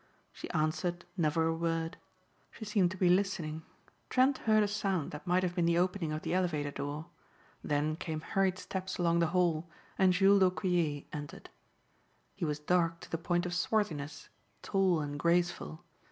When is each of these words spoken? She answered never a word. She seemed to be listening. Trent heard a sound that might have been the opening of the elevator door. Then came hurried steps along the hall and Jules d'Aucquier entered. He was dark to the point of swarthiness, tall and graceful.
She 0.33 0.49
answered 0.49 1.05
never 1.15 1.45
a 1.45 1.53
word. 1.53 1.95
She 2.49 2.65
seemed 2.65 2.89
to 2.89 2.97
be 2.97 3.07
listening. 3.07 3.61
Trent 4.09 4.39
heard 4.49 4.63
a 4.63 4.67
sound 4.67 5.11
that 5.11 5.27
might 5.27 5.43
have 5.43 5.53
been 5.53 5.67
the 5.67 5.77
opening 5.77 6.11
of 6.11 6.23
the 6.23 6.33
elevator 6.33 6.71
door. 6.71 7.05
Then 7.63 7.95
came 7.97 8.21
hurried 8.21 8.57
steps 8.57 8.97
along 8.97 9.19
the 9.19 9.27
hall 9.27 9.69
and 9.99 10.11
Jules 10.11 10.39
d'Aucquier 10.41 11.03
entered. 11.13 11.51
He 12.33 12.45
was 12.45 12.57
dark 12.57 12.99
to 13.01 13.11
the 13.11 13.19
point 13.19 13.45
of 13.45 13.53
swarthiness, 13.53 14.29
tall 14.63 15.01
and 15.01 15.19
graceful. 15.19 15.83